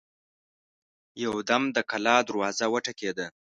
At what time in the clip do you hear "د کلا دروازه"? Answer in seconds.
1.75-2.65